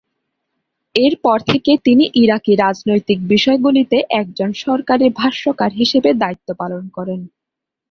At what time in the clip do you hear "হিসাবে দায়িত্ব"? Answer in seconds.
5.73-6.49